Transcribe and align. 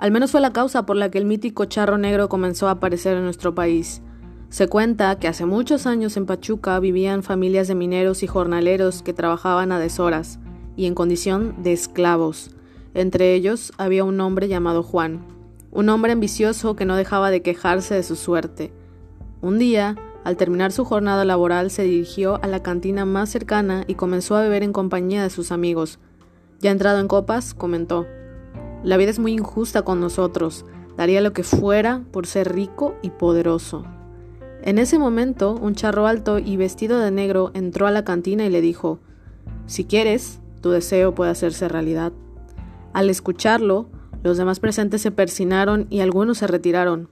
Al 0.00 0.12
menos 0.12 0.30
fue 0.30 0.40
la 0.40 0.54
causa 0.54 0.86
por 0.86 0.96
la 0.96 1.10
que 1.10 1.18
el 1.18 1.26
mítico 1.26 1.66
charro 1.66 1.98
negro 1.98 2.30
comenzó 2.30 2.68
a 2.68 2.70
aparecer 2.70 3.18
en 3.18 3.24
nuestro 3.24 3.54
país. 3.54 4.00
Se 4.48 4.66
cuenta 4.66 5.18
que 5.18 5.28
hace 5.28 5.44
muchos 5.44 5.86
años 5.86 6.16
en 6.16 6.24
Pachuca 6.24 6.80
vivían 6.80 7.22
familias 7.22 7.68
de 7.68 7.74
mineros 7.74 8.22
y 8.22 8.26
jornaleros 8.26 9.02
que 9.02 9.12
trabajaban 9.12 9.72
a 9.72 9.78
deshoras 9.78 10.38
y 10.74 10.86
en 10.86 10.94
condición 10.94 11.62
de 11.62 11.74
esclavos. 11.74 12.50
Entre 12.94 13.34
ellos 13.34 13.74
había 13.76 14.02
un 14.04 14.18
hombre 14.22 14.48
llamado 14.48 14.82
Juan, 14.82 15.20
un 15.70 15.90
hombre 15.90 16.12
ambicioso 16.12 16.76
que 16.76 16.86
no 16.86 16.96
dejaba 16.96 17.30
de 17.30 17.42
quejarse 17.42 17.94
de 17.94 18.02
su 18.02 18.16
suerte. 18.16 18.72
Un 19.42 19.58
día, 19.58 19.96
al 20.24 20.38
terminar 20.38 20.72
su 20.72 20.86
jornada 20.86 21.26
laboral, 21.26 21.70
se 21.70 21.82
dirigió 21.82 22.42
a 22.42 22.46
la 22.46 22.62
cantina 22.62 23.04
más 23.04 23.28
cercana 23.28 23.84
y 23.86 23.96
comenzó 23.96 24.34
a 24.34 24.40
beber 24.40 24.62
en 24.62 24.72
compañía 24.72 25.22
de 25.22 25.28
sus 25.28 25.52
amigos. 25.52 25.98
Ya 26.58 26.70
entrado 26.70 27.00
en 27.00 27.06
copas, 27.06 27.52
comentó 27.52 28.06
la 28.82 28.96
vida 28.96 29.10
es 29.10 29.18
muy 29.18 29.32
injusta 29.32 29.82
con 29.82 30.00
nosotros. 30.00 30.64
Daría 30.96 31.20
lo 31.20 31.32
que 31.32 31.42
fuera 31.42 32.02
por 32.12 32.26
ser 32.26 32.54
rico 32.54 32.94
y 33.02 33.10
poderoso. 33.10 33.84
En 34.62 34.78
ese 34.78 34.98
momento, 34.98 35.54
un 35.54 35.74
charro 35.74 36.06
alto 36.06 36.38
y 36.38 36.56
vestido 36.56 36.98
de 36.98 37.10
negro 37.10 37.50
entró 37.54 37.86
a 37.86 37.90
la 37.90 38.04
cantina 38.04 38.44
y 38.44 38.50
le 38.50 38.60
dijo, 38.60 38.98
Si 39.66 39.84
quieres, 39.84 40.40
tu 40.60 40.70
deseo 40.70 41.14
puede 41.14 41.30
hacerse 41.30 41.68
realidad. 41.68 42.12
Al 42.92 43.08
escucharlo, 43.08 43.88
los 44.22 44.36
demás 44.36 44.60
presentes 44.60 45.00
se 45.00 45.10
persinaron 45.10 45.86
y 45.88 46.00
algunos 46.00 46.38
se 46.38 46.46
retiraron. 46.46 47.08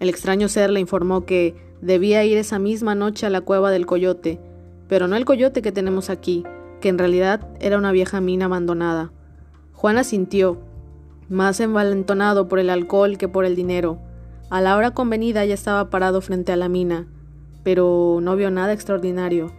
El 0.00 0.08
extraño 0.08 0.48
ser 0.48 0.70
le 0.70 0.80
informó 0.80 1.26
que 1.26 1.54
debía 1.82 2.24
ir 2.24 2.38
esa 2.38 2.58
misma 2.58 2.94
noche 2.94 3.26
a 3.26 3.30
la 3.30 3.42
cueva 3.42 3.70
del 3.70 3.86
coyote, 3.86 4.40
pero 4.88 5.08
no 5.08 5.16
el 5.16 5.24
coyote 5.24 5.62
que 5.62 5.72
tenemos 5.72 6.08
aquí, 6.08 6.44
que 6.80 6.88
en 6.88 6.98
realidad 6.98 7.48
era 7.60 7.76
una 7.76 7.92
vieja 7.92 8.20
mina 8.20 8.46
abandonada. 8.46 9.12
Juana 9.72 10.04
sintió 10.04 10.58
más 11.28 11.60
envalentonado 11.60 12.48
por 12.48 12.58
el 12.58 12.70
alcohol 12.70 13.18
que 13.18 13.28
por 13.28 13.44
el 13.44 13.56
dinero. 13.56 13.98
A 14.50 14.60
la 14.60 14.76
hora 14.76 14.92
convenida 14.92 15.44
ya 15.44 15.54
estaba 15.54 15.90
parado 15.90 16.20
frente 16.20 16.52
a 16.52 16.56
la 16.56 16.68
mina, 16.68 17.06
pero 17.64 18.20
no 18.22 18.36
vio 18.36 18.50
nada 18.50 18.72
extraordinario. 18.72 19.52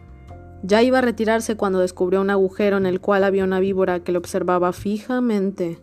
Ya 0.63 0.81
iba 0.81 0.99
a 0.99 1.01
retirarse 1.01 1.55
cuando 1.55 1.79
descubrió 1.79 2.21
un 2.21 2.29
agujero 2.29 2.77
en 2.77 2.85
el 2.85 2.99
cual 2.99 3.23
había 3.23 3.43
una 3.43 3.59
víbora 3.59 3.99
que 3.99 4.11
lo 4.11 4.19
observaba 4.19 4.73
fijamente. 4.73 5.79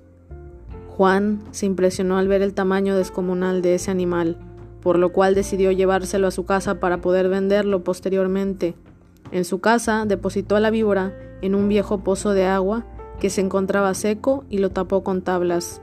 Juan 0.89 1.43
se 1.51 1.67
impresionó 1.67 2.19
al 2.19 2.29
ver 2.29 2.43
el 2.43 2.55
tamaño 2.55 2.97
descomunal 2.97 3.63
de 3.63 3.75
ese 3.75 3.91
animal, 3.91 4.39
por 4.81 4.99
lo 4.99 5.13
cual 5.13 5.35
decidió 5.35 5.71
llevárselo 5.71 6.27
a 6.27 6.31
su 6.31 6.45
casa 6.45 6.81
para 6.81 7.01
poder 7.01 7.29
venderlo 7.29 7.85
posteriormente. 7.85 8.75
En 9.33 9.45
su 9.45 9.61
casa 9.61 10.05
depositó 10.07 10.57
a 10.57 10.61
la 10.61 10.71
víbora 10.71 11.13
en 11.43 11.55
un 11.55 11.69
viejo 11.69 11.99
pozo 11.99 12.33
de 12.33 12.47
agua 12.47 12.87
que 13.21 13.31
se 13.31 13.41
encontraba 13.41 13.95
seco 13.95 14.45
y 14.49 14.59
lo 14.59 14.71
tapó 14.71 15.03
con 15.03 15.23
tablas. 15.23 15.81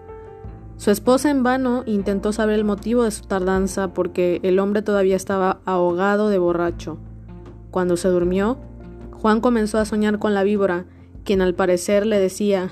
Su 0.78 0.90
esposa 0.92 1.30
en 1.30 1.44
vano 1.44 1.84
intentó 1.86 2.34
saber 2.34 2.56
el 2.56 2.66
motivo 2.66 3.04
de 3.04 3.12
su 3.12 3.24
tardanza 3.24 3.94
porque 3.94 4.40
el 4.44 4.60
hombre 4.60 4.82
todavía 4.82 5.16
estaba 5.16 5.60
ahogado 5.66 6.30
de 6.30 6.40
borracho. 6.40 6.98
Cuando 7.70 7.98
se 7.98 8.08
durmió, 8.08 8.58
Juan 9.12 9.42
comenzó 9.42 9.78
a 9.78 9.86
soñar 9.86 10.18
con 10.18 10.34
la 10.34 10.44
víbora, 10.44 10.86
quien 11.24 11.42
al 11.42 11.54
parecer 11.54 12.06
le 12.06 12.20
decía 12.20 12.72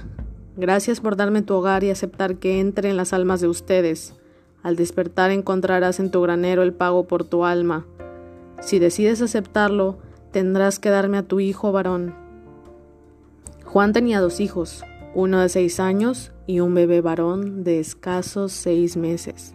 Gracias 0.57 0.99
por 0.99 1.15
darme 1.15 1.41
tu 1.41 1.53
hogar 1.53 1.83
y 1.83 1.89
aceptar 1.89 2.35
que 2.35 2.59
entre 2.59 2.89
en 2.89 2.97
las 2.97 3.13
almas 3.13 3.39
de 3.39 3.47
ustedes. 3.47 4.15
Al 4.61 4.75
despertar 4.75 5.31
encontrarás 5.31 6.01
en 6.01 6.11
tu 6.11 6.21
granero 6.21 6.63
el 6.63 6.73
pago 6.73 7.07
por 7.07 7.23
tu 7.23 7.45
alma. 7.45 7.85
Si 8.59 8.77
decides 8.77 9.21
aceptarlo, 9.21 9.99
tendrás 10.31 10.79
que 10.79 10.89
darme 10.89 11.17
a 11.17 11.23
tu 11.23 11.39
hijo 11.39 11.71
varón. 11.71 12.13
Juan 13.69 13.93
tenía 13.93 14.19
dos 14.19 14.39
hijos, 14.39 14.83
uno 15.13 15.41
de 15.41 15.47
seis 15.47 15.79
años 15.79 16.31
y 16.47 16.59
un 16.59 16.73
bebé 16.73 17.01
varón 17.01 17.63
de 17.63 17.79
escasos 17.79 18.51
seis 18.51 18.97
meses. 18.97 19.53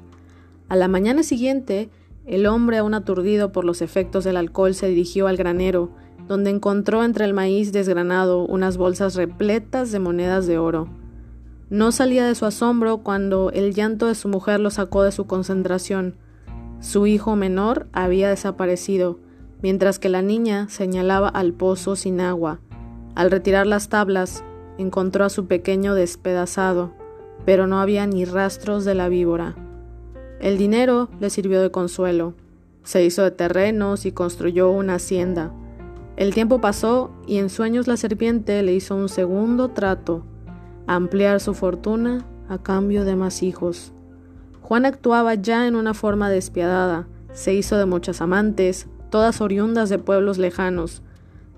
A 0.69 0.77
la 0.77 0.87
mañana 0.87 1.25
siguiente, 1.25 1.91
el 2.25 2.47
hombre, 2.47 2.79
aún 2.79 2.95
aturdido 2.95 3.51
por 3.51 3.65
los 3.65 3.83
efectos 3.83 4.23
del 4.23 4.37
alcohol, 4.37 4.73
se 4.75 4.87
dirigió 4.87 5.27
al 5.27 5.37
granero, 5.37 5.91
donde 6.29 6.51
encontró 6.51 7.03
entre 7.03 7.25
el 7.25 7.35
maíz 7.35 7.73
desgranado 7.73 8.47
unas 8.47 8.77
bolsas 8.77 9.17
repletas 9.17 9.91
de 9.91 9.99
monedas 9.99 10.47
de 10.47 10.59
oro. 10.59 10.87
No 11.69 11.91
salía 11.91 12.25
de 12.25 12.37
su 12.37 12.47
asombro 12.47 12.99
cuando 12.99 13.51
el 13.51 13.75
llanto 13.75 14.07
de 14.07 14.15
su 14.15 14.29
mujer 14.29 14.61
lo 14.61 14.71
sacó 14.71 15.03
de 15.03 15.11
su 15.11 15.27
concentración. 15.27 16.15
Su 16.79 17.09
hijo 17.09 17.35
menor 17.35 17.89
había 17.93 18.29
desaparecido, 18.29 19.19
mientras 19.61 19.99
que 19.99 20.09
la 20.09 20.23
niña 20.23 20.69
señalaba 20.69 21.29
al 21.29 21.53
pozo 21.53 21.97
sin 21.97 22.21
agua, 22.21 22.61
al 23.15 23.31
retirar 23.31 23.67
las 23.67 23.89
tablas, 23.89 24.45
encontró 24.79 25.25
a 25.25 25.31
su 25.31 25.47
pequeño 25.47 25.95
despedazado, 25.95 26.93
pero 27.45 27.67
no 27.67 27.81
había 27.81 28.07
ni 28.07 28.25
rastros 28.25 28.85
de 28.85 28.95
la 28.95 29.09
víbora. 29.09 29.55
El 30.41 30.59
dinero 30.59 31.09
le 31.21 31.31
sirvió 31.31 31.61
de 31.61 31.71
consuelo. 31.71 32.35
Se 32.83 33.05
hizo 33.05 33.23
de 33.23 33.31
terrenos 33.31 34.05
y 34.05 34.13
construyó 34.13 34.71
una 34.71 34.97
hacienda. 34.97 35.53
El 36.17 36.35
tiempo 36.35 36.61
pasó 36.61 37.11
y 37.27 37.39
en 37.39 37.51
sueños 37.51 37.87
la 37.87 37.97
serpiente 37.97 38.63
le 38.63 38.75
hizo 38.75 38.95
un 38.95 39.09
segundo 39.09 39.71
trato, 39.71 40.25
ampliar 40.87 41.41
su 41.41 41.55
fortuna 41.55 42.25
a 42.49 42.59
cambio 42.59 43.05
de 43.05 43.17
más 43.17 43.43
hijos. 43.43 43.93
Juan 44.61 44.87
actuaba 44.87 45.35
ya 45.35 45.67
en 45.67 45.77
una 45.77 45.95
forma 45.95 46.31
despiadada, 46.31 47.07
se 47.33 47.53
hizo 47.53 47.77
de 47.77 47.85
muchas 47.85 48.21
amantes, 48.21 48.87
todas 49.11 49.41
oriundas 49.41 49.89
de 49.89 49.99
pueblos 49.99 50.39
lejanos, 50.39 51.03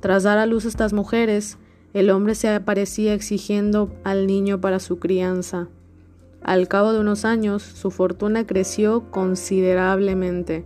tras 0.01 0.23
dar 0.23 0.39
a 0.39 0.47
luz 0.47 0.65
estas 0.65 0.93
mujeres, 0.93 1.59
el 1.95 2.11
hombre 2.11 2.35
se 2.35 2.49
aparecía 2.49 3.15
exigiendo 3.15 3.91
al 4.05 4.27
niño 4.27 4.61
para 4.61 4.81
su 4.81 4.99
crianza. 4.99 5.69
Al 6.43 6.69
cabo 6.69 6.93
de 6.93 7.01
unos 7.01 7.25
años, 7.25 7.63
su 7.63 7.91
fortuna 7.91 8.47
creció 8.47 9.11
considerablemente, 9.11 10.65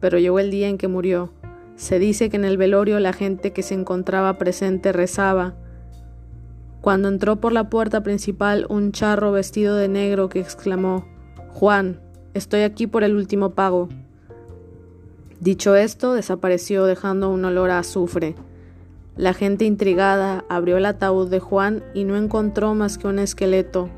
pero 0.00 0.18
llegó 0.18 0.38
el 0.38 0.50
día 0.50 0.68
en 0.68 0.78
que 0.78 0.88
murió. 0.88 1.32
Se 1.76 1.98
dice 1.98 2.30
que 2.30 2.36
en 2.36 2.44
el 2.44 2.58
velorio 2.58 3.00
la 3.00 3.12
gente 3.12 3.52
que 3.52 3.62
se 3.62 3.74
encontraba 3.74 4.38
presente 4.38 4.92
rezaba. 4.92 5.54
Cuando 6.80 7.08
entró 7.08 7.36
por 7.40 7.52
la 7.52 7.68
puerta 7.68 8.02
principal 8.02 8.66
un 8.68 8.92
charro 8.92 9.32
vestido 9.32 9.76
de 9.76 9.88
negro 9.88 10.28
que 10.28 10.40
exclamó 10.40 11.06
Juan, 11.54 12.00
estoy 12.34 12.60
aquí 12.60 12.86
por 12.86 13.02
el 13.02 13.16
último 13.16 13.50
pago. 13.50 13.88
Dicho 15.40 15.74
esto, 15.74 16.14
desapareció 16.14 16.84
dejando 16.84 17.30
un 17.30 17.44
olor 17.44 17.70
a 17.70 17.80
azufre. 17.80 18.36
La 19.16 19.32
gente 19.32 19.64
intrigada 19.64 20.44
abrió 20.50 20.76
el 20.76 20.84
ataúd 20.84 21.30
de 21.30 21.40
Juan 21.40 21.82
y 21.94 22.04
no 22.04 22.16
encontró 22.16 22.74
más 22.74 22.98
que 22.98 23.08
un 23.08 23.18
esqueleto. 23.18 23.88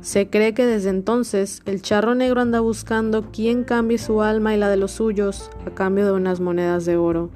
Se 0.00 0.28
cree 0.28 0.54
que 0.54 0.66
desde 0.66 0.90
entonces 0.90 1.62
el 1.66 1.82
charro 1.82 2.16
negro 2.16 2.40
anda 2.40 2.58
buscando 2.58 3.30
quién 3.30 3.62
cambie 3.62 3.98
su 3.98 4.22
alma 4.22 4.54
y 4.54 4.58
la 4.58 4.68
de 4.68 4.76
los 4.76 4.90
suyos 4.90 5.50
a 5.66 5.70
cambio 5.70 6.04
de 6.04 6.12
unas 6.12 6.40
monedas 6.40 6.84
de 6.84 6.96
oro. 6.96 7.30